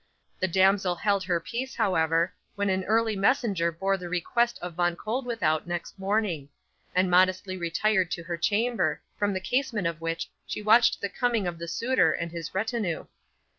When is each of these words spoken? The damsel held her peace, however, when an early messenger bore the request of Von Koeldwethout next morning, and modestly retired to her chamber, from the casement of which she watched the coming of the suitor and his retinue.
The 0.39 0.47
damsel 0.47 0.95
held 0.95 1.23
her 1.25 1.39
peace, 1.39 1.75
however, 1.75 2.33
when 2.55 2.71
an 2.71 2.83
early 2.85 3.15
messenger 3.15 3.71
bore 3.71 3.97
the 3.97 4.09
request 4.09 4.57
of 4.59 4.73
Von 4.73 4.95
Koeldwethout 4.95 5.67
next 5.67 5.99
morning, 5.99 6.49
and 6.95 7.07
modestly 7.07 7.55
retired 7.55 8.09
to 8.09 8.23
her 8.23 8.35
chamber, 8.35 8.99
from 9.19 9.31
the 9.31 9.39
casement 9.39 9.85
of 9.85 10.01
which 10.01 10.27
she 10.47 10.63
watched 10.63 11.01
the 11.01 11.09
coming 11.09 11.45
of 11.45 11.59
the 11.59 11.67
suitor 11.67 12.13
and 12.13 12.31
his 12.31 12.55
retinue. 12.55 13.05